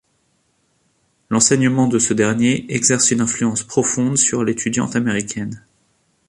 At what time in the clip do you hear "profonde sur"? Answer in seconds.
3.61-4.43